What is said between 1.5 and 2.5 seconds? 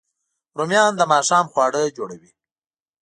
خواړه جوړوي